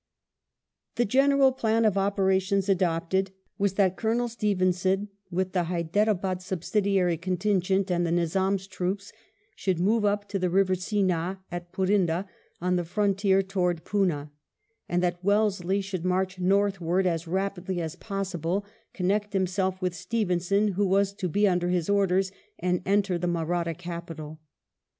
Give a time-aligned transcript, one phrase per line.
[0.95, 7.37] The general plan of operations adopted was that Colonel Stevenson, with the Hyderabad subsidiary con
[7.37, 9.13] tingent and the Nizam's troops,
[9.55, 12.25] should move up to the river Seenah at Purinda^
[12.59, 14.31] on the frontier towards Poona;
[14.89, 20.87] and that Wellesley should march northward as rapidly as possible, connect himself with Stevenson, who
[20.87, 24.39] was to be under his orders, and enter the Mahratta capital.